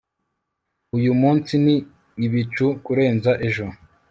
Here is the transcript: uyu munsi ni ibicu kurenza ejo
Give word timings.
uyu 0.97 1.11
munsi 1.21 1.53
ni 1.65 1.75
ibicu 2.25 2.65
kurenza 2.83 3.31
ejo 3.47 3.65